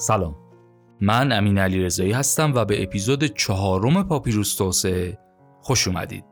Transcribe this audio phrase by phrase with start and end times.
[0.00, 0.36] سلام.
[1.00, 5.18] من امین علی رضایی هستم و به اپیزود چهارم پاپیروس توسعه
[5.60, 6.24] خوش اومدید.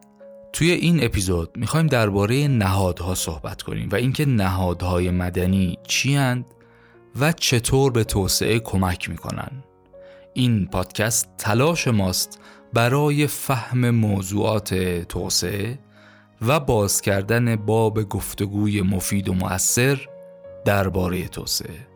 [0.53, 6.19] توی این اپیزود می‌خوایم درباره نهادها صحبت کنیم و اینکه نهادهای مدنی چی
[7.21, 9.65] و چطور به توسعه کمک می‌کنن.
[10.35, 12.41] این پادکست تلاش ماست
[12.73, 14.75] برای فهم موضوعات
[15.09, 15.79] توسعه
[16.47, 20.01] و باز کردن باب گفتگوی مفید و مؤثر
[20.65, 21.88] درباره توسعه.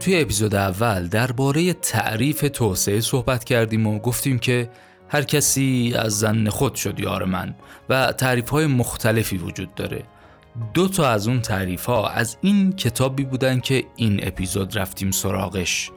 [0.00, 4.70] توی اپیزود اول درباره تعریف توسعه صحبت کردیم و گفتیم که
[5.08, 7.54] هر کسی از زن خود شد یار من
[7.88, 10.02] و تعریف های مختلفی وجود داره.
[10.74, 15.90] دو تا از اون تعریف ها از این کتابی بودن که این اپیزود رفتیم سراغش.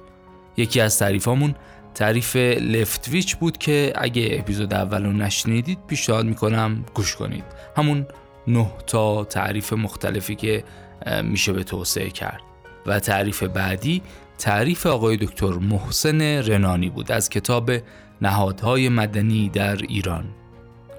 [0.58, 1.55] یکی از تعریفامون
[1.95, 7.45] تعریف لفتویچ بود که اگه اپیزود اول رو نشنیدید پیشنهاد می‌کنم گوش کنید.
[7.77, 8.08] همون
[8.47, 10.64] نه تا تعریف مختلفی که
[11.23, 12.52] میشه به توسعه کرد.
[12.86, 14.02] و تعریف بعدی
[14.38, 17.72] تعریف آقای دکتر محسن رنانی بود از کتاب
[18.22, 20.26] نهادهای مدنی در ایران.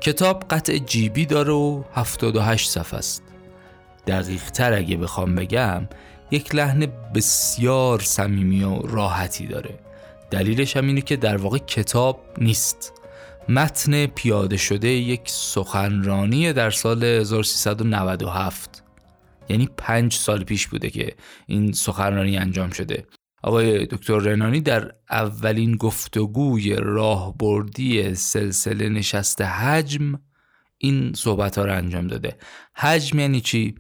[0.01, 3.23] کتاب قطع جیبی داره و 78 صفحه است.
[4.07, 5.89] دقیق تر اگه بخوام بگم
[6.31, 9.79] یک لحن بسیار صمیمی و راحتی داره.
[10.31, 12.93] دلیلش هم اینه که در واقع کتاب نیست.
[13.49, 18.84] متن پیاده شده یک سخنرانی در سال 1397
[19.49, 21.15] یعنی پنج سال پیش بوده که
[21.47, 23.07] این سخنرانی انجام شده.
[23.43, 30.21] آقای دکتر رنانی در اولین گفتگوی راهبردی سلسله نشست حجم
[30.79, 32.37] این صحبت ها رو انجام داده.
[32.75, 33.75] حجم یعنی چی؟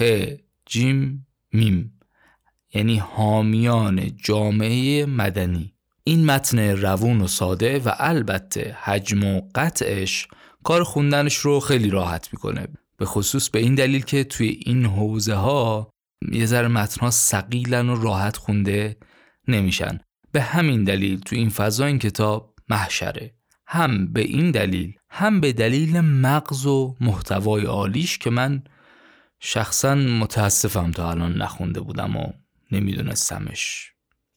[0.00, 0.26] ه
[0.66, 2.00] جیم میم.
[2.74, 5.74] یعنی حامیان جامعه مدنی.
[6.04, 10.28] این متن روون و ساده و البته حجم و قطعش
[10.64, 12.68] کار خوندنش رو خیلی راحت می‌کنه.
[13.00, 15.90] به خصوص به این دلیل که توی این حوزه ها
[16.32, 18.96] یه ذره متنها سقیلن و راحت خونده
[19.48, 20.00] نمیشن.
[20.32, 23.34] به همین دلیل تو این فضا این کتاب محشره.
[23.66, 28.62] هم به این دلیل هم به دلیل مغز و محتوای عالیش که من
[29.40, 32.32] شخصا متاسفم تا الان نخونده بودم و
[32.72, 33.92] نمیدونستمش.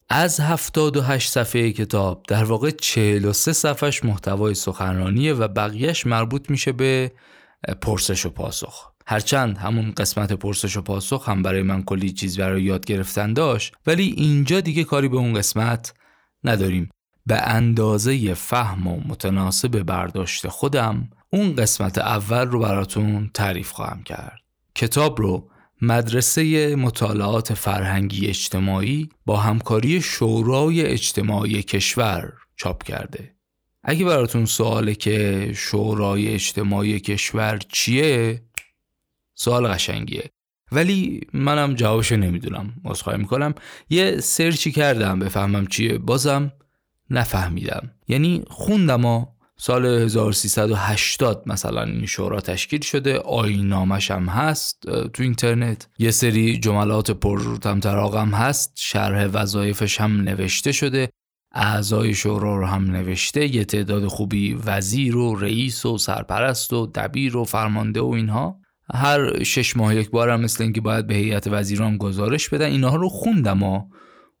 [0.08, 7.12] از 78 صفحه کتاب در واقع 43 صفحش محتوای سخنرانیه و بقیهش مربوط میشه به
[7.80, 8.90] پرسش و پاسخ.
[9.06, 13.74] هرچند همون قسمت پرسش و پاسخ هم برای من کلی چیز برای یاد گرفتن داشت
[13.86, 15.94] ولی اینجا دیگه کاری به اون قسمت
[16.44, 16.90] نداریم.
[17.26, 24.40] به اندازه فهم و متناسب برداشت خودم اون قسمت اول رو براتون تعریف خواهم کرد.
[24.74, 25.50] کتاب رو
[25.82, 33.33] مدرسه مطالعات فرهنگی اجتماعی با همکاری شورای اجتماعی کشور چاپ کرده.
[33.84, 38.42] اگه براتون سواله که شورای اجتماعی کشور چیه
[39.34, 40.30] سوال قشنگیه.
[40.72, 42.72] ولی منم جوابشو نمی‌دونم.
[42.84, 43.54] عذرخواهی می‌کنم.
[43.90, 45.98] یه سرچی کردم بفهمم چیه.
[45.98, 46.52] بازم
[47.10, 47.90] نفهمیدم.
[48.08, 53.18] یعنی خوندم سال 1380 مثلا این شورا تشکیل شده.
[53.18, 55.88] آینامش هم هست تو اینترنت.
[55.98, 58.72] یه سری جملات پر تمطراق هم هست.
[58.76, 61.08] شرح وظایفش هم نوشته شده.
[61.54, 67.36] اعضای شورا رو هم نوشته یه تعداد خوبی وزیر و رئیس و سرپرست و دبیر
[67.36, 68.60] و فرمانده و اینها.
[68.94, 72.66] هر شش ماه یک بار هم مثل اینکه باید به هیئت وزیران گزارش بدن.
[72.66, 73.88] اینها رو خوندم و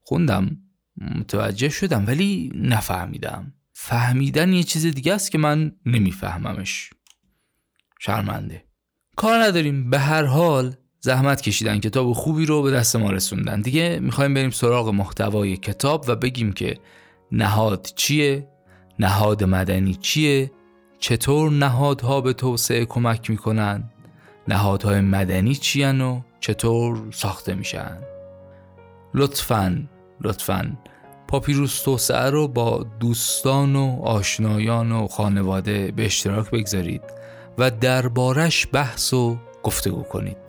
[0.02, 0.56] خوندم.
[0.96, 3.52] متوجه شدم ولی نفهمیدم.
[3.72, 6.90] فهمیدن یه چیز دیگه است که من نمیفهممش.
[8.00, 8.64] شرمنده.
[9.16, 9.90] کار نداریم.
[9.90, 13.60] به هر حال زحمت کشیدن کتاب خوبی رو به دست ما رسوندن.
[13.60, 16.78] دیگه می‌خوایم بریم سراغ محتوای کتاب و بگیم که
[17.32, 18.48] نهاد چیه؟
[18.98, 20.50] نهاد مدنی چیه؟
[20.98, 23.90] چطور نهادها به توسعه کمک می‌کنن؟
[24.48, 27.98] نهادهای مدنی چیان و چطور ساخته میشن؟
[29.14, 29.88] لطفاً
[30.20, 30.76] لطفاً
[31.28, 37.02] پاپیروس توسعه رو با دوستان و آشنایان و خانواده به اشتراک بگذارید
[37.58, 40.43] و دربارش بحث و گفتگو کنید.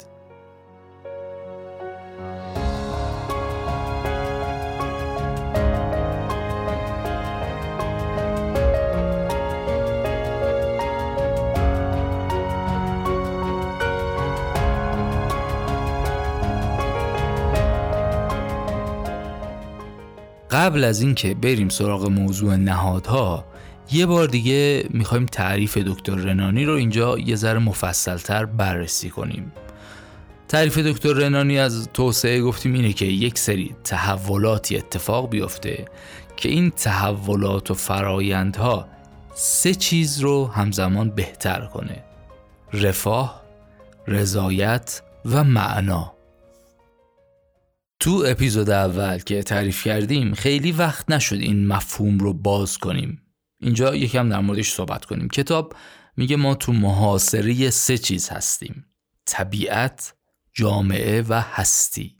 [20.56, 23.44] قبل از اینکه بریم سراغ موضوع نهادها
[23.92, 29.52] یه بار دیگه می‌خوایم تعریف دکتر رنانی رو اینجا یه ذره مفصلتر بررسی کنیم.
[30.48, 35.84] تعریف دکتر رنانی از توسعه گفتیم اینه که یک سری تحولاتی اتفاق بیفته
[36.36, 38.88] که این تحولات و فرایندها
[39.34, 42.04] سه چیز رو همزمان بهتر کنه
[42.72, 43.42] رفاه
[44.06, 46.15] رضایت و معنا.
[48.00, 53.22] تو اپیزود اول که تعریف کردیم خیلی وقت نشد این مفهوم رو باز کنیم.
[53.60, 55.28] اینجا یکم در موردش صحبت کنیم.
[55.28, 55.74] کتاب
[56.16, 58.86] میگه ما تو محاصره سه چیز هستیم.
[59.26, 60.14] طبیعت،
[60.52, 62.16] جامعه و هستی.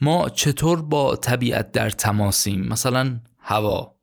[0.00, 3.96] ما چطور با طبیعت در تماسیم؟ مثلا هوا.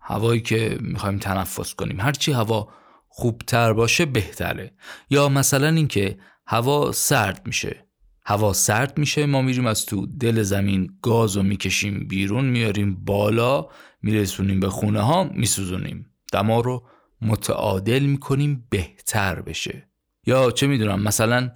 [0.00, 2.00] هوایی که می‌خوایم تنفس کنیم.
[2.00, 2.68] هرچی هوا
[3.08, 4.74] خوبتر باشه بهتره.
[5.10, 7.85] یا مثلا اینکه هوا سرد میشه.
[8.28, 13.68] هوا سرد میشه ما میریم از تو دل زمین گاز رو می‌کشیم بیرون میاریم بالا
[14.02, 16.06] میرسونیم به خونه ها میسوزونیم.
[16.32, 16.86] دما رو
[17.22, 19.88] متعادل می‌کنیم بهتر بشه.
[20.26, 21.50] یا چه می‌دونم مثلا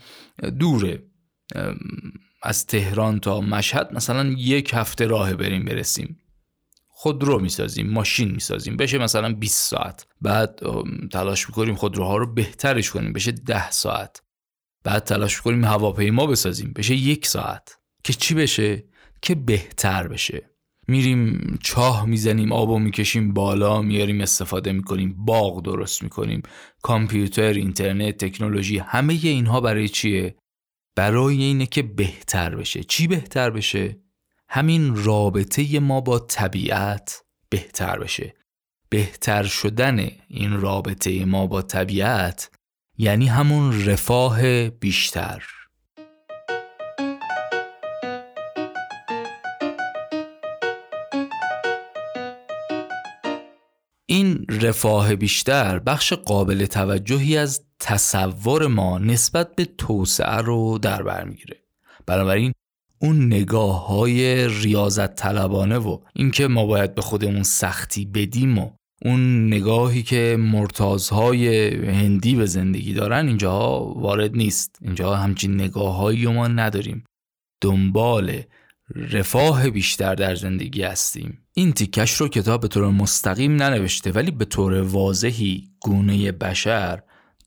[0.59, 1.03] دوره
[2.43, 6.19] از تهران تا مشهد مثلا یک هفته راه بریم برسیم.
[6.89, 8.77] خودرو می‌سازیم ماشین می‌سازیم.
[8.77, 10.07] بشه مثلا 20 ساعت.
[10.21, 10.61] بعد
[11.13, 13.13] تلاش می‌کنیم خودروها رو بهترش کنیم.
[13.13, 14.23] بشه 10 ساعت.
[14.85, 16.73] بعد تلاش می‌کنیم هواپیما بسازیم.
[16.77, 17.79] بشه یک ساعت.
[18.05, 18.85] که چی بشه؟
[19.23, 20.51] که بهتر بشه.
[20.89, 26.43] میریم چاه می‌زنیم آبو می‌کشیم بالا میاریم استفاده می‌کنیم باغ درست می‌کنیم.
[26.83, 30.37] کامپیوتر اینترنت تکنولوژی همه اینها برای چیه؟
[30.97, 32.85] برای اینه که بهتر بشه.
[32.85, 34.01] چی بهتر بشه؟
[34.49, 38.35] همین رابطه ما با طبیعت بهتر بشه.
[38.89, 42.51] بهتر شدن این رابطه ما با طبیعت
[43.03, 45.43] یعنی همون رفاه بیشتر.
[54.07, 61.25] این رفاه بیشتر بخش قابل توجهی از تصور ما نسبت به توسعه رو در بر
[61.25, 61.57] می‌گیره.
[62.07, 62.53] بنابراین
[62.99, 68.71] اون نگاه های ریاضت طلبانه و اینکه ما باید به خودمون سختی بدیم و
[69.05, 74.79] اون نگاهی که مرتازهای هندی به زندگی دارن اینجا وارد نیست.
[74.83, 77.05] اینجا همچین نگاههایی ما نداریم.
[77.61, 78.43] دنبال
[78.95, 81.39] رفاه بیشتر در زندگی هستیم.
[81.55, 87.03] این تیکش رو کتاب به طور مستقیم ننوشته ولی به طور واضحی گونه بشر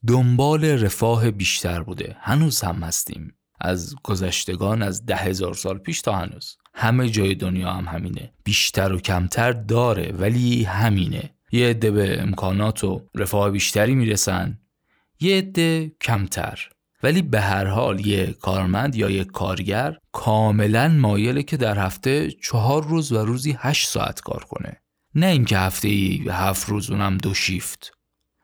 [0.08, 2.16] دنبال رفاه بیشتر بوده.
[2.20, 3.34] هنوز هم هستیم.
[3.62, 6.58] از گذشتگان از ده هزار سال پیش تا هنوز.
[6.74, 8.34] همه جای دنیا هم همینه.
[8.44, 11.30] بیشتر و کمتر داره ولی همینه.
[11.54, 14.60] یه عده به امکانات و رفاه بیشتری می‌رسن
[15.20, 16.70] یه عده کمتر.
[17.04, 22.84] ولی به هر حال یه کارمند یا یه کارگر کاملا مایله که در هفته چهار
[22.84, 24.82] روز و روزی هشت ساعت کار کنه.
[25.16, 27.92] نه اینکه هفته ای هفت روز اونم دو شیفت.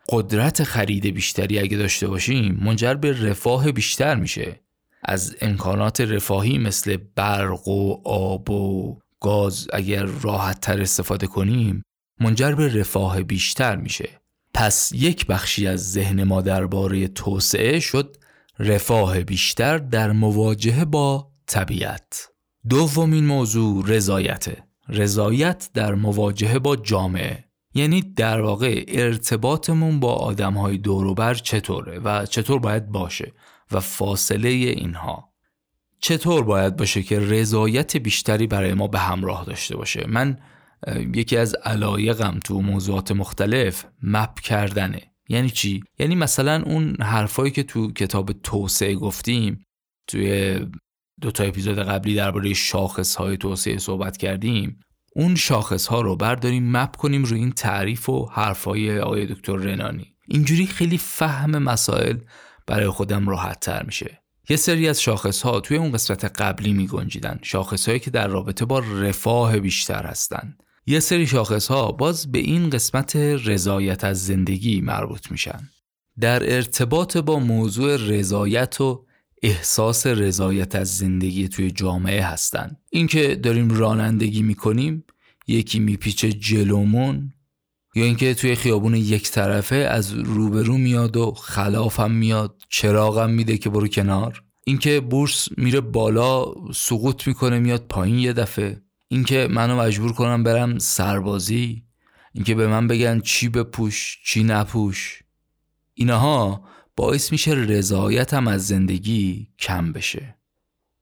[0.09, 4.59] قدرت خرید بیشتری اگه داشته باشیم منجر به رفاه بیشتر میشه.
[5.03, 11.83] از امکانات رفاهی مثل برق و آب و گاز اگر راحت تر استفاده کنیم
[12.19, 14.09] منجر به رفاه بیشتر میشه.
[14.53, 18.17] پس یک بخشی از ذهن ما درباره توسعه شد
[18.59, 22.29] رفاه بیشتر در مواجهه با طبیعت.
[22.69, 24.63] دومین موضوع رضایته.
[24.89, 27.45] رضایت در مواجهه با جامعه.
[27.73, 33.33] یعنی در واقع ارتباطمون با آدم های دوروبر چطوره و چطور باید باشه
[33.71, 35.29] و فاصله اینها.
[35.99, 40.37] چطور باید باشه که رضایت بیشتری برای ما به همراه داشته باشه؟ من
[41.13, 45.01] یکی از علایقم تو موضوعات مختلف مپ کردنه.
[45.29, 49.65] یعنی چی؟ یعنی مثلا اون حرفایی که تو کتاب توسعه گفتیم
[50.07, 50.59] توی
[51.21, 54.79] دو تا اپیزود قبلی درباره شاخص های توسعه صحبت کردیم
[55.15, 60.15] اون شاخص ها رو برداریم مپ کنیم روی این تعریف و حرفای آقای دکتر رنانی.
[60.27, 62.17] اینجوری خیلی فهم مسائل
[62.67, 64.21] برای خودم راحت تر میشه.
[64.49, 68.27] یه سری از شاخص ها توی اون قسمت قبلی می گنجیدن شاخص هایی که در
[68.27, 70.55] رابطه با رفاه بیشتر هستن.
[70.89, 75.69] یه سری شاخص ها باز به این قسمت رضایت از زندگی مربوط میشن.
[76.19, 79.05] در ارتباط با موضوع رضایت و
[79.43, 82.77] احساس رضایت از زندگی توی جامعه هستن.
[82.89, 85.03] اینکه داریم رانندگی می‌کنیم
[85.47, 87.33] یکی میپیچه جلومون
[87.95, 93.69] یا اینکه توی خیابون یک طرفه از روبرو میاد و خلافم میاد چراغم میده که
[93.69, 94.43] برو کنار.
[94.65, 98.81] اینکه بورس میره بالا سقوط می‌کنه میاد پایین یه دفعه.
[99.11, 101.83] اینکه منو مجبور کنم برم سربازی
[102.33, 105.23] اینکه به من بگن چی بپوش چی نپوش.
[105.93, 106.63] اینها
[106.95, 110.35] باعث میشه رضایتم از زندگی کم بشه.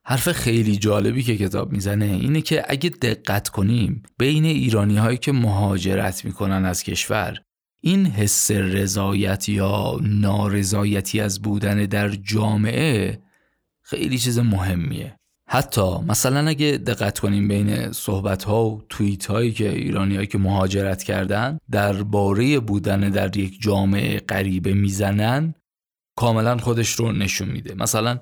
[0.03, 5.31] حرف خیلی جالبی که کتاب می‌زنه اینه که اگه دقت کنیم بین ایرانی هایی که
[5.31, 7.41] مهاجرت می‌کنن از کشور
[7.81, 13.21] این حس رضایت یا نارضایتی از بودن در جامعه
[13.81, 15.19] خیلی چیز مهمیه.
[15.49, 20.37] حتی مثلا اگه دقت کنیم بین صحبت ها و توییت هایی که ایرانی هایی که
[20.37, 25.53] مهاجرت کردن درباره بودن در یک جامعه غریبه می‌زنن
[26.17, 27.75] کاملا خودش رو نشون میده.
[27.75, 28.19] مثلا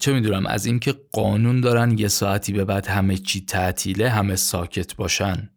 [0.00, 4.96] چه می‌دونم از اینکه قانون دارن یه ساعتی به بعد همه چی تعطیله همه ساکت
[4.96, 5.50] باشن.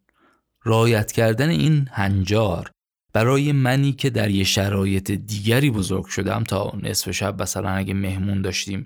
[0.63, 2.71] رایت کردن این هنجار
[3.13, 8.41] برای منی که در یه شرایط دیگری بزرگ شدم تا نصف شب مثلا اگه مهمون
[8.41, 8.85] داشتیم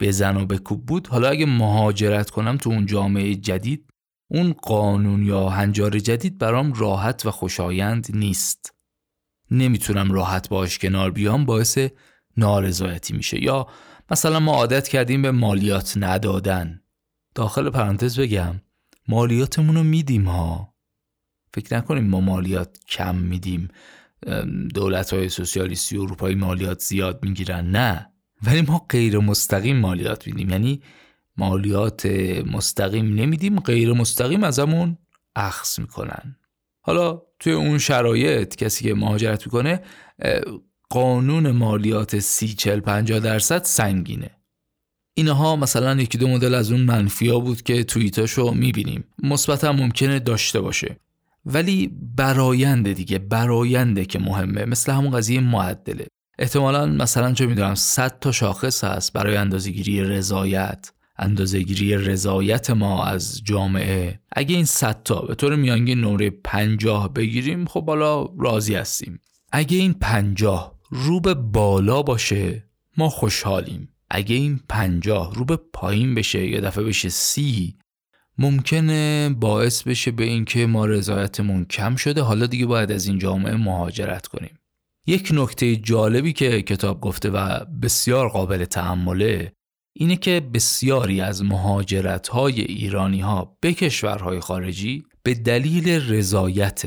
[0.00, 3.90] بزن و بکوب بود حالا اگه مهاجرت کنم تو اون جامعه جدید
[4.30, 8.74] اون قانون یا هنجار جدید برام راحت و خوشایند نیست.
[9.50, 11.78] نمی‌تونم راحت باش کنار بیام باعث
[12.36, 13.42] نارضایتی میشه.
[13.42, 13.66] یا
[14.10, 16.80] مثلا ما عادت کردیم به مالیات ندادن.
[17.34, 18.60] داخل پرانتز بگم
[19.08, 20.74] مالیاتمون رو میدیم ها.
[21.54, 23.68] فکر نکنیم ما مالیات کم میدیم.
[24.74, 27.70] دولت های سوسیالیستی اروپایی مالیات زیاد می‌گیرن.
[27.70, 28.12] نه.
[28.46, 30.50] ولی ما غیر مستقیم مالیات میدیم.
[30.50, 30.82] یعنی
[31.36, 32.06] مالیات
[32.52, 34.98] مستقیم نمیدیم غیر مستقیم ازمون
[35.36, 36.36] اخص می‌کنن.
[36.80, 39.80] حالا توی اون شرایط کسی که مهاجرت می‌کنه
[40.90, 44.30] قانون مالیات سی چل پنجا درصد سنگینه.
[45.14, 49.04] اینها مثلا یکی دو مدل از اون منفی ها بود که توییتاشو می‌بینیم.
[49.22, 50.96] مثبت هم ممکنه داشته باشه.
[51.46, 54.64] ولی براینده دیگه براینده که مهمه.
[54.64, 56.06] مثل همون قضیه معدله.
[56.38, 60.92] احتمالا مثلا چه می‌دونم 100 تا شاخص هست برای اندازهگیری رضایت.
[61.18, 64.20] اندازهگیری رضایت ما از جامعه.
[64.32, 69.20] اگه این 100 تا به طور میانگین نمره 50 بگیریم خب بالا راضی هستیم.
[69.52, 72.64] اگه این 50 رو به بالا باشه
[72.96, 73.88] ما خوشحالیم.
[74.10, 77.76] اگه این 50 رو به پایین بشه یا دفعه بشه سی
[78.38, 82.22] ممکنه باعث بشه به اینکه ما رضایتمون کم شده.
[82.22, 84.57] حالا دیگه باید از این جامعه مهاجرت کنیم.
[85.08, 89.52] یک نکته جالبی که کتاب گفته و بسیار قابل تحمله
[89.92, 96.82] اینه که بسیاری از مهاجرت های ایرانی ها به کشورهای خارجی به دلیل رضایت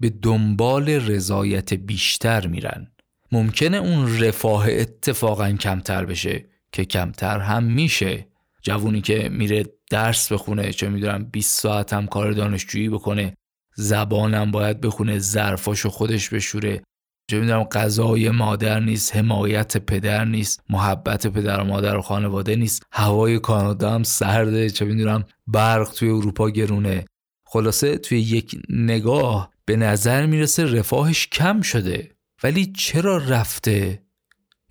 [0.00, 2.92] به دنبال رضایت بیشتر میرن.
[3.32, 8.28] ممکنه اون رفاه اتفاقا کمتر بشه که کمتر هم میشه.
[8.62, 13.34] جوونی که میره درس بخونه چه می‌دونم 20 ساعت هم کار دانشجویی بکنه
[13.76, 16.82] زبانم باید بخونه ظرفاشو خودش بشوره.
[17.30, 22.82] چه می‌دونم غذای مادر نیست حمایت پدر نیست محبت پدر و مادر و خانواده نیست.
[22.92, 27.04] هوای کانادا هم سرده چه می‌دونم برق توی اروپا گرونه.
[27.46, 32.10] خلاصه توی یک نگاه به نظر می‌رسه رفاهش کم شده.
[32.42, 34.02] ولی چرا رفته؟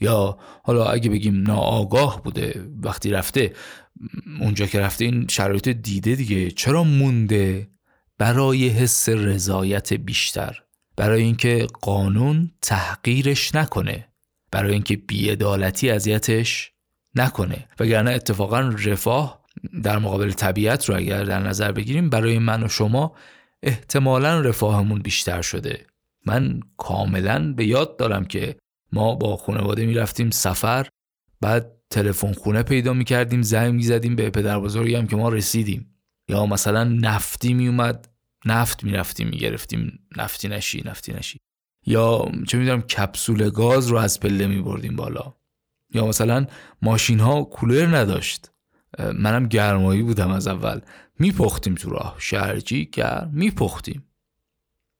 [0.02, 3.54] یا حالا اگه بگیم ناآگاه بوده وقتی رفته
[4.40, 6.52] اونجا که رفته این شرایط دیده دیگه.
[6.52, 7.70] چرا مونده؟
[8.18, 10.63] برای حس رضایت بیشتر.
[10.96, 14.08] برای اینکه قانون تحقیرش نکنه
[14.52, 16.72] برای اینکه بیعدالتی اذیتش
[17.16, 17.68] نکنه.
[17.80, 19.44] وگرنه اتفاقا رفاه
[19.84, 23.16] در مقابل طبیعت رو اگر در نظر بگیریم برای من و شما
[23.64, 25.86] احتمالا رفاهمون بیشتر شده.
[26.26, 28.56] من کاملا به یاد دارم که
[28.92, 30.88] ما با خانواده می‌رفتیم سفر
[31.42, 35.90] بعد تلفن خونه پیدا می‌کردیم زنگ می‌زدیم به پدر بزرگم که ما رسیدیم.
[36.30, 38.10] یا مثلا نفتی میومد
[38.46, 40.00] نفت می‌رفتیم می‌گرفتیم.
[40.18, 41.40] نفتی نشی نفتی نشی.
[41.86, 45.34] یا چه می‌دونم کپسول گاز رو از پله میبردیم بالا.
[45.94, 46.46] یا مثلا
[46.82, 48.52] ماشین ها کولر نداشت.
[49.00, 50.80] منم گرمایی بودم از اول.
[51.20, 52.16] میپختیم تو راه.
[52.20, 54.04] شهرجی گرم میپختیم.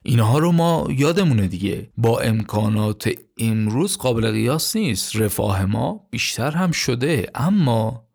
[0.06, 1.92] اینها رو ما یادمونه دیگه.
[1.98, 5.16] با امکانات امروز قابل قیاس نیست.
[5.16, 7.32] رفاه ما بیشتر هم شده.
[7.36, 8.08] اما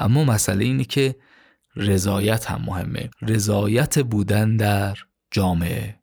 [0.00, 1.16] اما مسئله اینه که
[1.76, 3.10] رضایت هم مهمه.
[3.22, 4.98] رضایت بودن در
[5.30, 5.96] جامعه.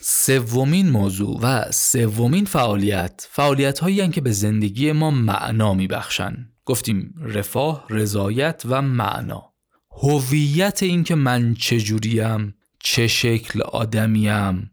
[0.00, 3.28] سومین موضوع و سومین فعالیت.
[3.30, 6.48] فعالیت هایی که به زندگی ما معنا میبخشن.
[6.64, 9.52] گفتیم رفاه، رضایت و معنا.
[9.90, 14.70] هویت این که من چجوریم چه شکل آدمیم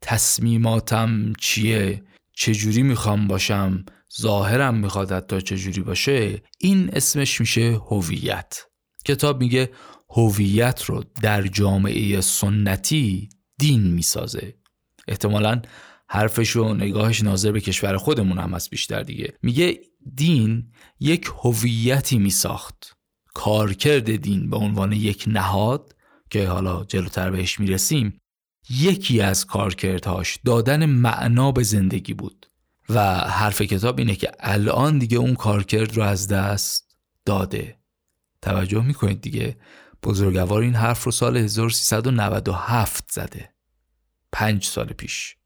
[0.00, 2.02] تصمیماتم چیه
[2.36, 3.84] چجوری می‌خوام باشم؟
[4.20, 8.62] ظاهرم می‌خواد تا چجوری باشه؟ این اسمش میشه هویت.
[9.04, 9.70] کتاب میگه
[10.10, 13.28] هویت رو در جامعه سنتی
[13.58, 14.54] دین می‌سازه.
[15.08, 15.62] احتمالا
[16.08, 19.34] حرفش و نگاهش ناظر به کشور خودمون هم هست بیشتر دیگه.
[19.42, 19.80] میگه
[20.14, 22.96] دین یک هویتی می ساخت
[23.34, 25.96] کارکرد دین به عنوان یک نهاد
[26.30, 28.20] که حالا جلوتر بهش می‌رسیم
[28.70, 32.46] یکی از کارکردهاش دادن معنا به زندگی بود
[32.88, 37.78] و حرف کتاب اینه که الان دیگه اون کارکرد رو از دست داده.
[38.42, 39.56] توجه می‌کنید دیگه؟
[40.02, 43.50] بزرگوار این حرف رو سال 1397 زده.
[44.32, 45.36] پنج سال پیش.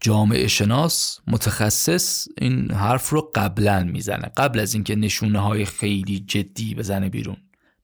[0.00, 4.32] جامعه شناس متخصص این حرف رو قبلا می‌زنه.
[4.36, 7.36] قبل از اینکه نشونه های خیلی جدی بزنه بیرون.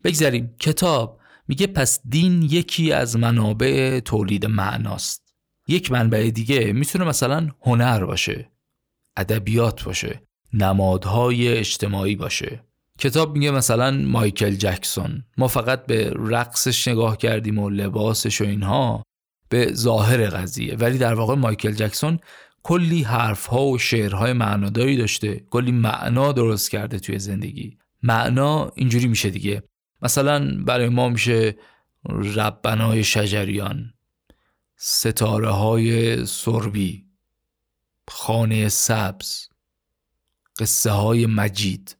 [0.04, 1.17] بگذاریم کتاب
[1.48, 5.22] میگه پس دین یکی از منابع تولید معناست.
[5.68, 8.50] یک منبع دیگه می‌تونه مثلا هنر باشه
[9.16, 12.64] ادبیات باشه نمادهای اجتماعی باشه.
[12.98, 15.24] کتاب میگه مثلا مایکل جکسون.
[15.38, 19.02] ما فقط به رقصش نگاه کردیم و لباسش و اینها
[19.48, 20.76] به ظاهر قضیه.
[20.76, 22.18] ولی در واقع مایکل جکسون
[22.62, 25.44] کلی حرف ها و شعرهای معناداری داشته.
[25.50, 27.78] کلی معنا درست کرده توی زندگی.
[28.02, 29.62] معنا اینجوری میشه دیگه.
[30.02, 31.56] مثلا برای ما میشه
[32.08, 33.94] ربنای شجریان
[34.76, 37.06] ستاره های سربی
[38.08, 39.48] خانه سبز
[40.58, 41.96] قصه های مجید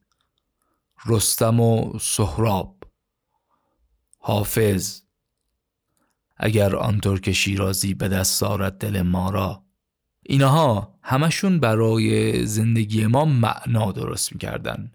[1.05, 2.83] رستم و سهراب.
[4.19, 5.01] حافظ
[6.37, 9.63] اگر آنطور که شیرازی به دست آرد دل ما را.
[10.23, 14.91] اینها همشون برای زندگی ما معنا درست می‌کردن.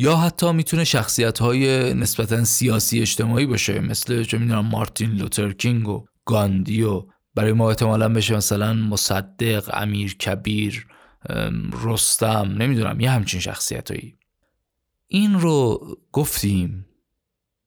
[0.00, 5.88] یا حتی می‌تونه شخصیت های نسبتا سیاسی اجتماعی باشه مثل چه می‌دونم مارتین لوتر کینگ
[5.88, 10.86] و گاندی و برای ما احتمالا بشه مثلا مصدق امیر کبیر
[11.84, 14.16] رستم نمی‌دونم یه همچین شخصیت هایی.
[15.06, 15.80] این رو
[16.12, 16.86] گفتیم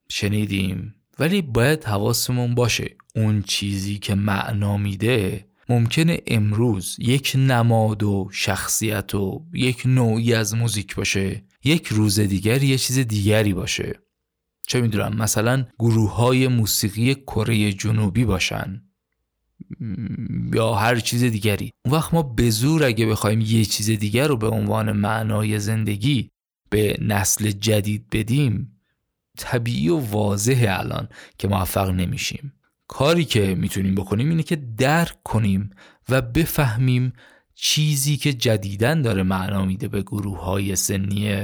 [0.10, 8.30] شنیدیم ولی باید حواسمون باشه اون چیزی که معنا میده ممکنه امروز یک نماد و
[8.32, 14.00] شخصیت و یک نوعی از موزیک باشه یک روز دیگر یه چیز دیگری باشه.
[14.68, 18.82] چه می‌دونم مثلا گروه های موسیقی کره جنوبی باشن.
[20.54, 21.72] یا هر چیز دیگری.
[21.86, 26.30] اون وقت ما به زور اگه بخوایم یه چیز دیگر رو به عنوان معنای زندگی
[26.70, 28.80] به نسل جدید بدیم
[29.38, 32.54] طبیعی و واضحه الان که موفق نمیشیم.
[32.88, 35.70] کاری که می‌تونیم بکنیم اینه که درک کنیم
[36.10, 37.14] و بفهمیم
[37.64, 41.44] چیزی که جدیدن داره معنا میده به گروه های سنی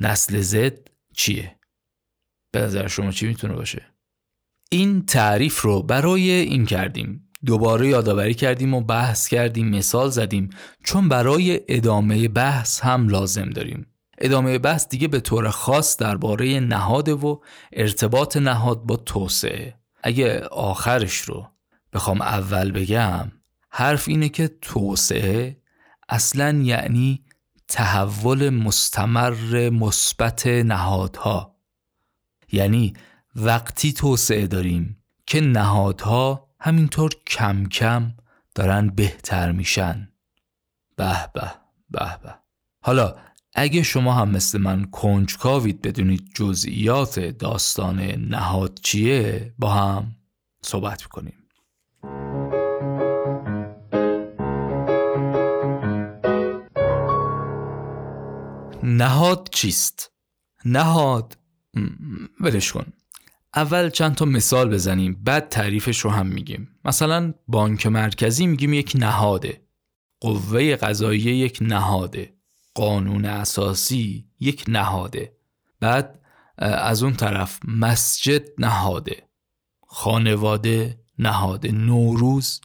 [0.00, 1.58] نسل زد چیه؟
[2.52, 3.86] به نظر شما چی می‌تونه باشه؟
[4.70, 7.28] این تعریف رو برای این کردیم.
[7.44, 10.50] دوباره یادآوری کردیم و بحث کردیم مثال زدیم.
[10.84, 13.86] چون برای ادامه بحث هم لازم داریم.
[14.18, 19.74] ادامه بحث دیگه به طور خاص درباره نهاد و ارتباط نهاد با توسعه.
[20.02, 21.48] اگه آخرش رو
[21.92, 23.32] بخوام اول بگم
[23.78, 25.62] حرف اینه که توسعه
[26.08, 27.24] اصلا یعنی
[27.68, 31.56] تحول مستمر مثبت نهادها.
[32.52, 32.92] یعنی
[33.36, 38.12] وقتی توسعه داریم که نهادها همینطور کم کم
[38.54, 40.12] دارن بهتر میشن.
[40.96, 41.52] به به
[41.90, 42.34] به به.
[42.82, 43.16] حالا
[43.54, 50.16] اگه شما هم مثل من کنجکاوید بدونید جزئیات داستان نهاد چیه با هم
[50.62, 51.37] صحبت می‌کنیم.
[58.88, 60.12] نهاد چیست؟
[60.64, 61.38] نهاد.
[62.40, 62.92] ولش کن.
[63.54, 66.68] اول چند تا مثال بزنیم بعد تعریفش رو هم میگیم.
[66.84, 69.62] مثلا بانک مرکزی میگیم یک نهاده.
[70.20, 72.34] قوه قضاییه یک نهاده.
[72.74, 75.36] قانون اساسی یک نهاده.
[75.80, 76.20] بعد
[76.58, 79.28] از اون طرف مسجد نهاده.
[79.86, 81.72] خانواده نهاده.
[81.72, 82.60] نوروز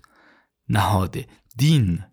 [0.69, 1.27] نهاده.
[1.57, 2.03] دین.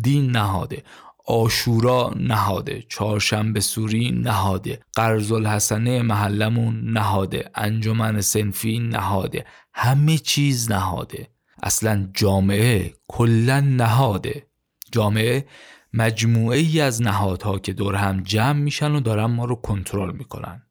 [0.00, 0.84] دین نهاده.
[1.30, 11.28] آشورا نهاده چهارشنبه سوری نهاده قرض الحسنه محلمون نهاده انجمن سنفی نهاده همه چیز نهاده.
[11.62, 14.46] اصلا جامعه کلا نهاده.
[14.92, 15.46] جامعه
[15.92, 20.62] مجموعه ای از نهادها که دور هم جمع میشن و دارن ما رو کنترل می‌کنن.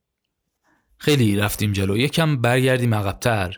[0.97, 1.97] خیلی رفتیم جلو.
[1.97, 3.57] یکم برگردیم عقبتر.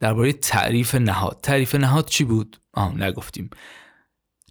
[0.00, 1.38] درباره تعریف نهاد.
[1.42, 3.50] تعریف نهاد چی بود؟ آه نگفتیم.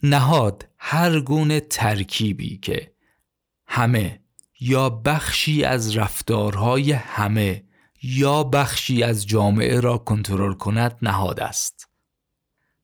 [0.03, 2.91] نهاد هر گونه ترکیبی که
[3.67, 4.19] همه
[4.59, 7.63] یا بخشی از رفتارهای همه
[8.03, 11.89] یا بخشی از جامعه را کنترل کند نهاد است.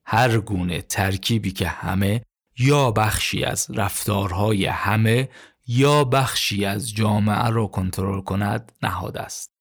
[0.05, 2.21] هر گونه ترکیبی که همه
[2.57, 5.29] یا بخشی از رفتارهای همه
[5.67, 9.51] یا بخشی از جامعه را کنترل کند نهاد است.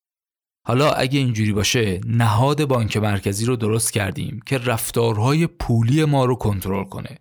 [0.67, 6.35] حالا اگه اینجوری باشه نهاد بانک مرکزی رو درست کردیم که رفتارهای پولی ما رو
[6.35, 7.19] کنترل کنه.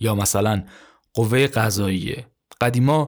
[0.00, 0.64] یا مثلا
[1.14, 2.26] قوه قضاییه.
[2.60, 3.06] قدیما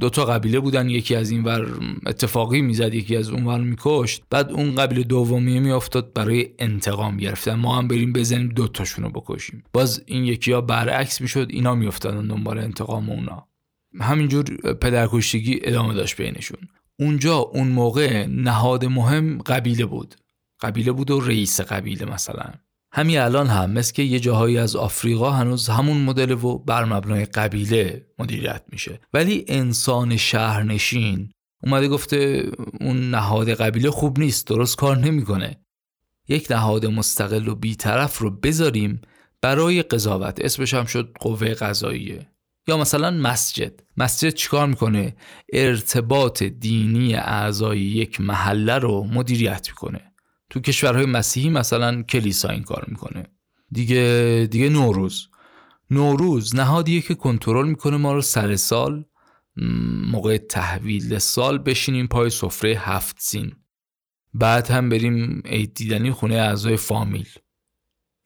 [0.00, 4.22] دو تا قبیله بودن یکی از این ور اتفاقی می‌زد یکی از اون ور میکشت.
[4.30, 7.54] بعد اون قبیله دومی میافتاد برای انتقام گرفتن.
[7.54, 9.64] ما هم بریم بزنیم دو تاشون رو بکشیم.
[9.72, 13.48] باز این یکی ها برعکس می‌شد اینا میافتادن دنبال انتقام اونا.
[14.00, 14.44] همینجور
[14.80, 16.68] پدرکشتگی ادامه داشت بینشون.
[16.98, 20.14] اونجا اون موقع نهاد مهم قبیله بود.
[20.60, 22.52] قبیله بود و رئیس قبیله مثلا.
[22.96, 27.24] همین الان هم مثل که یه جاهایی از آفریقا هنوز همون مدل و بر مبنای
[27.24, 29.00] قبیله مدیریت میشه.
[29.12, 31.30] ولی انسان شهرنشین
[31.62, 35.56] اومده گفته اون نهاد قبیله خوب نیست درست کار نمی‌کنه.
[36.28, 39.00] یک نهاد مستقل و بیطرف رو بذاریم
[39.40, 40.40] برای قضاوت.
[40.40, 42.28] اسمش هم شد قوه قضاییه.
[42.68, 43.72] یا مثلا مسجد.
[43.96, 45.16] مسجد چیکار می‌کنه؟
[45.52, 50.13] ارتباط دینی اعضای یک محله رو مدیریت می‌کنه.
[50.50, 53.26] تو کشورهای مسیحی مثلا کلیسا این کار می‌کنه.
[53.70, 55.28] دیگه دیگه نوروز.
[55.90, 59.04] نوروز نهادیه که کنترل می‌کنه ما رو سر سال
[60.10, 63.52] موقع تحویل سال بشینیم پای سفره هفت سین.
[64.34, 67.28] بعد هم بریم عید دیدنی خونه اعضای فامیل.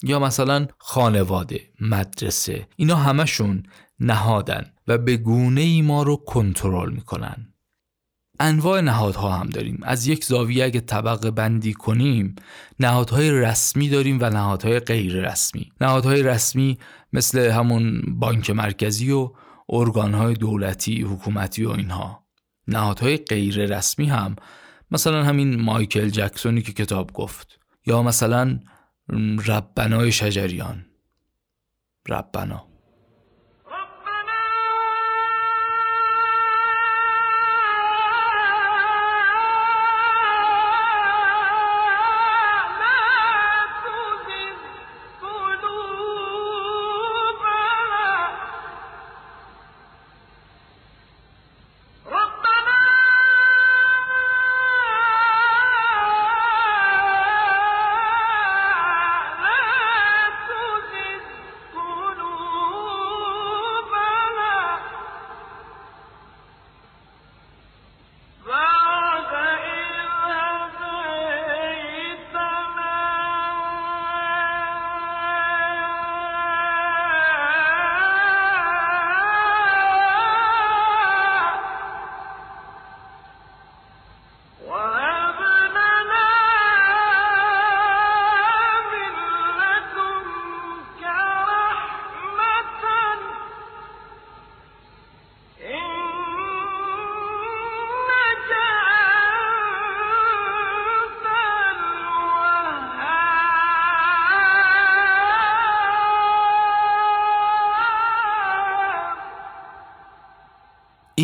[0.03, 2.69] یا مثلا خانواده مدرسه.
[2.77, 3.63] اینا همشون
[4.01, 7.55] نهادن و به گونه ای ما رو کنترل می‌کنن.
[8.41, 9.81] انواع نهادها هم داریم.
[9.83, 12.35] از یک زاویه اگه طبق بندی کنیم
[12.81, 15.73] نهادهای رسمی داریم و نهادهای غیر رسمی.
[15.81, 16.79] نهادهای رسمی
[17.13, 19.33] مثل همون بانک مرکزی و
[19.69, 22.25] ارگانهای دولتی حکومتی و اینها.
[22.69, 24.37] نهادهای غیر رسمی هم
[24.91, 27.59] مثلا همین مایکل جکسونی که کتاب گفت.
[27.87, 28.59] یا مثلا
[29.47, 30.85] ربنای شجریان.
[32.09, 32.78] ربنا.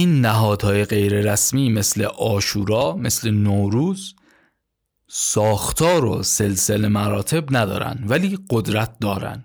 [0.05, 4.15] این نهادهای غیررسمی مثل آشورا مثل نوروز
[5.09, 9.45] ساختار و سلسله مراتب ندارن ولی قدرت دارن.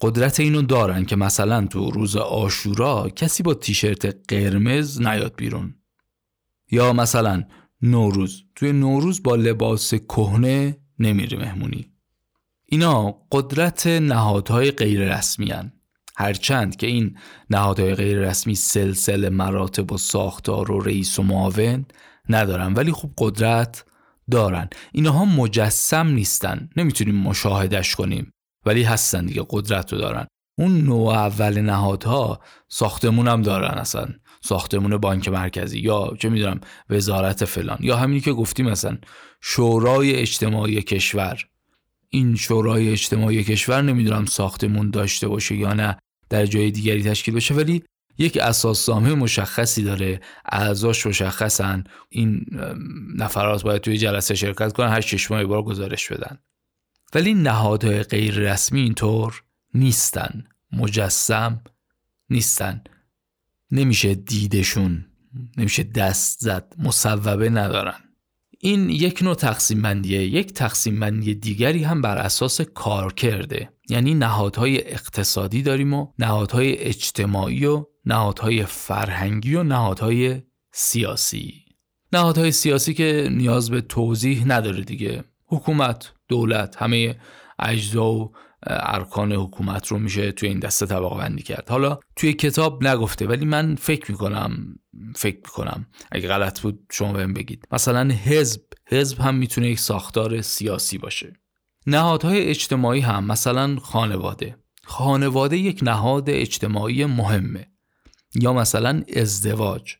[0.00, 5.74] قدرت اینو دارن که مثلا تو روز آشورا کسی با تیشرت قرمز نیاد بیرون.
[6.70, 7.44] یا مثلا
[7.82, 11.92] نوروز توی نوروز با لباس کهنه نمیره مهمونی.
[12.64, 15.52] اینا قدرت نهادهای غیر رسمی
[16.16, 17.18] هرچند که این
[17.50, 21.86] نهادهای غیر رسمی سلسله مراتب و ساختار و رئیس و معاون
[22.28, 23.84] ندارن ولی خوب قدرت
[24.30, 24.68] دارن.
[24.92, 26.68] اینها مجسم نیستن.
[26.76, 28.32] نمی‌تونیم مشاهدش کنیم.
[28.66, 30.26] ولی هستن دیگه قدرت رو دارن.
[30.58, 34.08] اون نوع اول نهادها ساختمون هم دارن اصلا.
[34.40, 37.78] ساختمون بانک مرکزی یا چه می‌دونم وزارت فلان.
[37.80, 38.98] یا همینی که گفتیم مثلا
[39.40, 41.46] شورای اجتماعی کشور.
[42.08, 45.98] این شورای اجتماعی کشور نمی‌دونم ساختمون داشته باشه یا نه.
[46.30, 47.82] در جای دیگری تشکیل بشه ولی
[48.18, 52.46] یک اساسنامه مشخصی داره اعضاش مشخصن این
[53.16, 56.38] نفرات باید توی جلسه شرکت کنن هر شش ماه بار گزارش بدن.
[57.14, 59.42] ولی نهادهای غیر رسمی اینطور
[59.74, 61.60] نیستن مجسم
[62.30, 62.84] نیستن.
[63.70, 65.06] نمیشه دیدشون
[65.56, 67.94] نمیشه دست زد مصوبه ندارن.
[68.58, 74.14] این یک نوع تقسیم بندیه یک تقسیم بندی دیگری هم بر اساس کار کرده یعنی
[74.14, 81.54] نهادهای اقتصادی داریم و نهادهای اجتماعی و نهادهای فرهنگی و نهادهای سیاسی.
[82.12, 85.24] نهادهای سیاسی که نیاز به توضیح نداره دیگه.
[85.46, 87.16] حکومت دولت همه
[87.58, 88.32] اجزا و
[88.66, 91.68] ارکان حکومت رو میشه توی این دسته طبقه بندی کرد.
[91.68, 94.76] حالا توی کتاب نگفته ولی من فکر می‌کنم
[95.16, 95.86] فکر می‌کنم.
[96.12, 97.68] اگه غلط بود شما بهم بگید.
[97.72, 98.60] مثلا حزب.
[98.88, 101.32] حزب هم می‌تونه یک ساختار سیاسی باشه.
[101.86, 104.56] نهادهای اجتماعی هم مثلا خانواده.
[104.84, 107.66] خانواده یک نهاد اجتماعی مهمه.
[108.34, 109.94] یا مثلا ازدواج.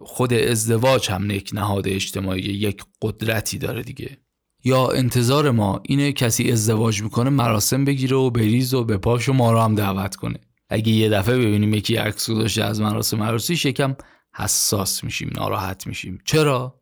[0.00, 4.18] خود ازدواج هم یک نهاد اجتماعی یک قدرتی داره دیگه.
[4.64, 9.32] یا انتظار ما اینه کسی ازدواج می‌کنه مراسم بگیره و بریز و به پاش و
[9.32, 10.40] ما رو هم دعوت کنه.
[10.68, 13.96] اگه یه دفعه ببینیم یکی عکس گذاشته از مراسم عروسی شکم
[14.34, 16.18] حساس میشیم ناراحت میشیم.
[16.24, 16.80] چرا؟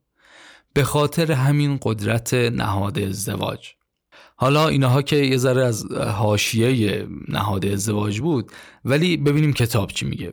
[0.74, 3.68] به خاطر همین قدرت نهاد ازدواج.
[4.36, 8.52] حالا اینها که یه ذره از حاشیه نهاد ازدواج بود
[8.84, 10.32] ولی ببینیم کتاب چی میگه.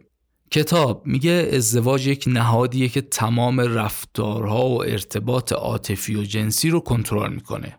[0.51, 7.33] کتاب میگه ازدواج یک نهادیه که تمام رفتارها و ارتباط عاطفی و جنسی رو کنترل
[7.33, 7.77] می‌کنه.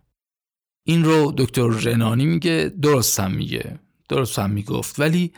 [0.87, 5.01] این رو دکتر رنانی میگه درست هم میگه درست هم می‌گفت.
[5.01, 5.33] ولی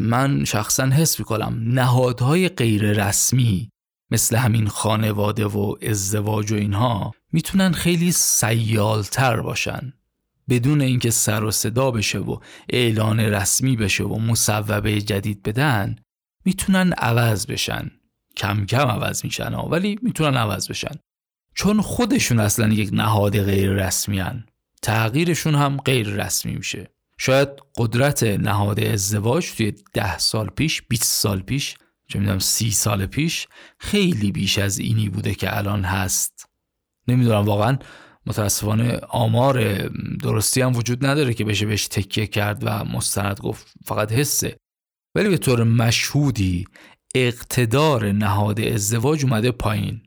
[0.00, 3.70] من شخصا حس می‌کنم نهادهای غیر رسمی
[4.12, 9.92] مثل همین خانواده و ازدواج و اینها می‌تونن خیلی سیالتر باشن.
[10.48, 12.36] بدون اینکه سر و صدا بشه و
[12.68, 15.96] اعلان رسمی بشه و مصوبه جدید بدن
[16.44, 17.90] می‌تونن عوض بشن.
[18.36, 20.94] کم کم عوض میشن ولی می‌تونن عوض بشن.
[21.54, 24.44] چون خودشون اصلا یک نهاد غیر رسمی هن.
[24.82, 26.90] تغییرشون هم غیر رسمی میشه.
[27.18, 31.74] شاید قدرت نهاد ازدواج توی ده سال پیش 20 سال پیش
[32.12, 33.48] چه می‌دونم سی سال پیش
[33.78, 36.46] خیلی بیش از اینی بوده که الان هست.
[37.08, 37.78] نمی‌دونم واقعا
[38.26, 39.88] متاسفانه آمار
[40.22, 44.56] درستی هم وجود نداره که بشه بهش تکیه کرد و مستند گفت فقط حسه.
[45.14, 46.64] ولی به طور مشهودی
[47.14, 50.02] اقتدار نهاد ازدواج اومده پایین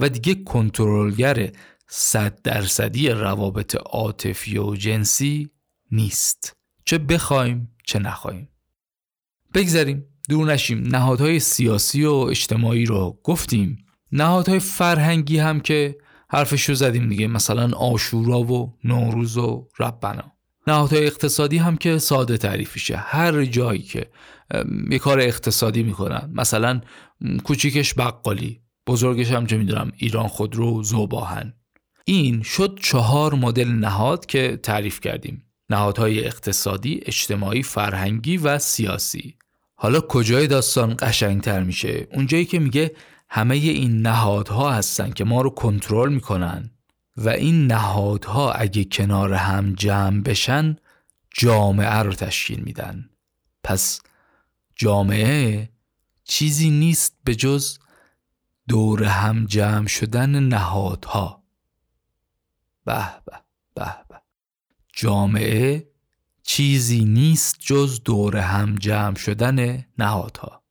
[0.00, 1.52] و دیگه کنترلگر
[1.88, 5.50] صد درصدی روابط عاطفی و جنسی
[5.92, 6.56] نیست.
[6.84, 8.48] چه بخوایم چه نخواهیم.
[9.54, 10.82] بگذاریم دور نشیم.
[10.82, 13.84] نهادهای سیاسی و اجتماعی رو گفتیم.
[14.12, 15.98] نهادهای فرهنگی هم که
[16.30, 20.32] حرفش رو زدیم دیگه مثلا آشورا و نوروز و ربنا.
[20.66, 22.96] نهادهای اقتصادی هم که ساده تعریفیشه.
[22.96, 24.10] هر جایی که
[24.90, 26.30] یه کار اقتصادی می‌کنن.
[26.34, 26.80] مثلا
[27.44, 31.54] کوچیکش بقالی بزرگش هم چه می‌دونم ایران خودرو زوباهن.
[32.04, 35.44] این شد چهار مدل نهاد که تعریف کردیم.
[35.70, 39.36] نهادهای اقتصادی، اجتماعی، فرهنگی و سیاسی.
[39.80, 42.94] حالا کجای داستان قشنگتر میشه؟ اونجایی که میگه
[43.30, 46.70] همه این نهادها هستن که ما رو کنترل می‌کنن
[47.16, 50.76] و این نهادها اگه کنار هم جمع بشن
[51.34, 53.10] جامعه رو تشکیل میدن.
[53.64, 54.00] پس
[54.76, 55.68] جامعه
[56.24, 57.78] چیزی نیست به جز
[58.68, 61.42] دور هم جمع شدن نهادها.
[62.84, 63.32] به به
[63.74, 64.20] به به.
[64.92, 65.88] جامعه
[66.50, 70.62] چیزی نیست جز دور هم جمع شدن نهادها.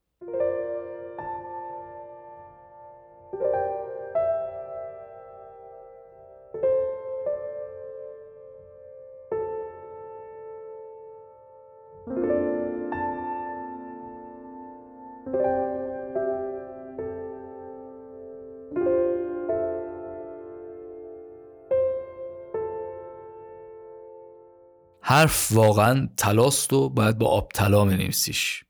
[25.09, 28.63] حرف واقعا تلاست و باید با آب طلا بنویسیش.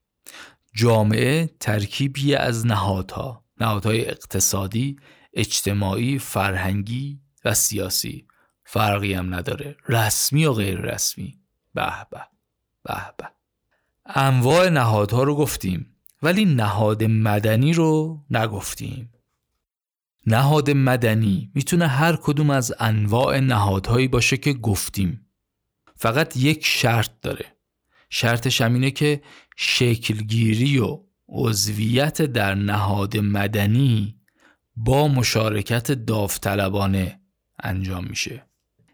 [0.73, 4.95] جامعه ترکیبی از نهادها نهادهای اقتصادی
[5.33, 8.27] اجتماعی فرهنگی و سیاسی.
[8.63, 9.75] فرقی هم نداره.
[9.89, 11.39] رسمی و غیر رسمی؟
[11.73, 12.21] به به
[12.83, 13.29] به به.
[14.05, 19.13] انواع نهادها رو گفتیم ولی نهاد مدنی رو نگفتیم.
[20.27, 25.26] نهاد مدنی می‌تونه هر کدوم از انواع نهادهایی باشه که گفتیم.
[25.97, 27.45] فقط یک شرط داره.
[28.09, 29.21] شرطش هم اینه که
[29.55, 34.15] شکلگیری و عضویت در نهاد مدنی
[34.75, 37.19] با مشارکت داوطلبانه
[37.63, 38.45] انجام میشه.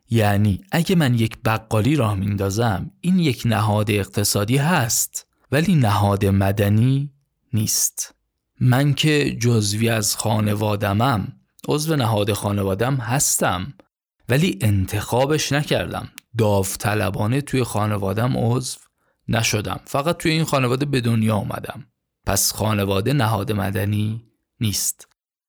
[0.09, 7.13] یعنی اگه من یک بقالی راه میندازم این یک نهاد اقتصادی هست ولی نهاد مدنی
[7.53, 8.15] نیست.
[8.59, 11.33] من که جزوی از خانوادمم
[11.67, 13.73] عضو نهاد خانوادم هستم.
[14.29, 16.09] ولی انتخابش نکردم.
[16.37, 18.79] داوطلبانه توی خانوادم عضو
[19.27, 19.79] نشدم.
[19.85, 21.85] فقط توی این خانواده به دنیا آمدم
[22.25, 24.23] پس خانواده نهاد مدنی
[24.59, 25.07] نیست.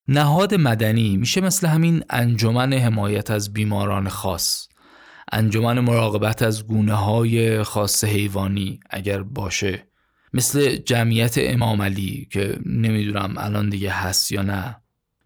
[0.09, 4.69] نهاد مدنی میشه مثل همین انجمن حمایت از بیماران خاص.
[5.33, 9.89] انجمن مراقبت از گونه های خاص حیوانی اگر باشه.
[10.33, 14.77] مثل جمعیت امام علی که نمی‌دونم الان دیگه هست یا نه.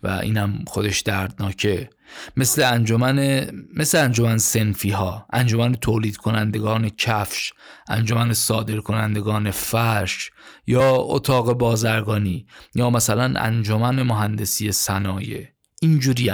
[0.03, 1.91] و اینم خودش دردناکه.
[2.37, 7.53] مثل انجمن مثل انجمن سنفی ها انجمن تولید کنندگان کفش
[7.89, 10.31] انجمن صادر کنندگان فرش
[10.67, 15.47] یا اتاق بازرگانی یا مثلا انجمن مهندسی صنایع.
[15.83, 16.31] اینجوری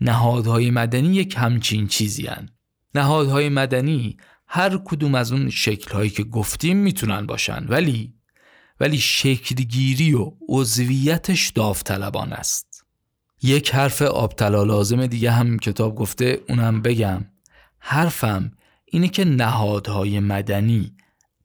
[0.00, 2.48] نهادهای مدنی یک همچین چیزی هن.
[2.94, 4.16] نهادهای مدنی
[4.48, 8.14] هر کدوم از اون شکلهایی که گفتیم می‌تونن باشن ولی
[8.80, 12.65] ولی شکلگیری و عضویتش داوطلبان است.
[13.42, 17.24] یک حرف آبطلا لازم دیگه هم کتاب گفته اونم بگم.
[17.78, 18.52] حرفم
[18.84, 20.92] اینه که نهادهای مدنی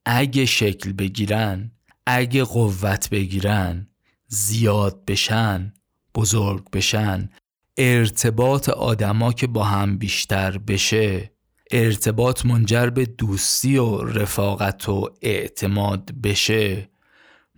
[0.05, 1.71] اگه شکل بگیرن
[2.05, 3.87] اگه قوت بگیرن
[4.27, 5.73] زیاد بشن
[6.15, 7.29] بزرگ بشن
[7.77, 11.31] ارتباط آدما که با هم بیشتر بشه
[11.71, 16.89] ارتباط منجر به دوستی و رفاقت و اعتماد بشه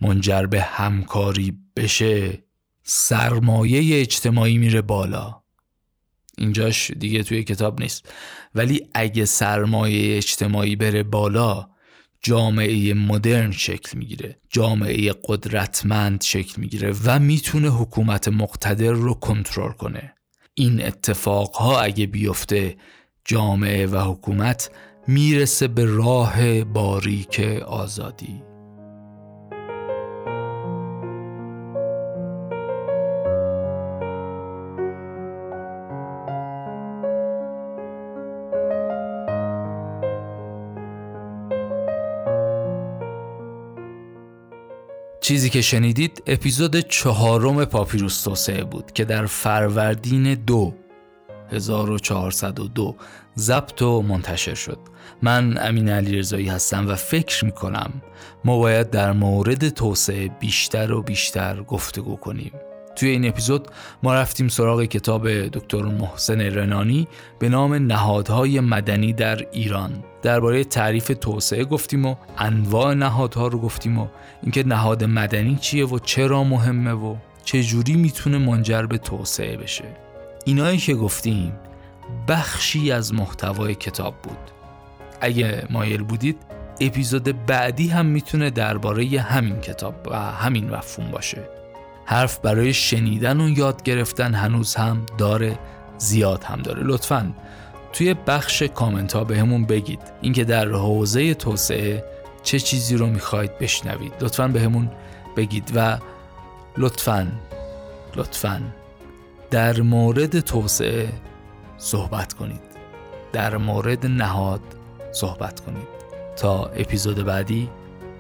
[0.02, 2.43] منجر به همکاری بشه.
[2.84, 5.42] سرمایه اجتماعی میره بالا.
[6.38, 8.14] اینجاش دیگه توی کتاب نیست.
[8.56, 11.70] ولی اگه سرمایه اجتماعی بره بالا
[12.22, 20.14] جامعه مدرن شکل می‌گیره جامعه قدرتمند شکل می‌گیره و می‌تونه حکومت مقتدر رو کنترل کنه.
[20.54, 22.78] این اتفاقها اگه بیفته
[23.26, 24.72] جامعه و حکومت
[25.08, 28.53] می‌رسه به راه باریک آزادی.
[45.24, 50.74] چیزی که شنیدید اپیزود چهارم پاپیروس توسعه بود که در فروردین دو
[51.52, 52.96] 1402
[53.38, 54.80] ضبط و منتشر شد.
[55.22, 57.92] من امین علی رضایی هستم و فکر می‌کنم
[58.46, 62.52] ما باید در مورد توسعه بیشتر و بیشتر گفتگو کنیم.
[62.96, 63.68] توی این اپیزود
[64.04, 67.08] ما رفتیم سراغ کتاب دکتر محسن رنانی
[67.40, 70.04] به نام نهادهای مدنی در ایران.
[70.22, 74.08] درباره تعریف توسعه گفتیم و انواع نهادها رو گفتیم و
[74.44, 79.84] اینکه نهاد مدنی چیه و چرا مهمه و چه جوری می‌تونه منجر به توسعه بشه.
[80.46, 81.54] اینایی که گفتیم
[82.28, 84.38] بخشی از محتوای کتاب بود.
[85.22, 86.38] اگه مایل بودید
[86.82, 91.63] اپیزود بعدی هم می‌تونه درباره همین کتاب و همین مفهوم باشه.
[92.06, 95.60] حرف برای شنیدن و یاد گرفتن هنوز هم داره
[95.98, 96.84] زیاد هم داره.
[96.84, 97.34] لطفا
[97.94, 100.00] توی بخش کامنت ها به همون بگید.
[100.22, 102.04] اینکه در حوزه توسعه
[102.44, 104.14] چه چیزی رو می‌خواید بشنوید.
[104.22, 104.92] لطفا به همون
[105.38, 105.98] بگید و
[106.78, 107.28] لطفا
[108.16, 108.62] لطفا
[109.52, 111.10] در مورد توسعه
[111.78, 112.62] صحبت کنید.
[113.34, 114.62] در مورد نهاد
[115.12, 115.88] صحبت کنید.
[116.38, 117.70] تا اپیزود بعدی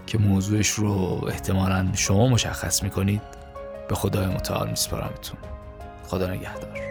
[0.07, 3.21] که موضوعش رو احتمالا شما مشخص می‌کنید.
[3.89, 5.37] به خدای متعال میسپارمتون
[6.07, 6.82] خدا نگهدار.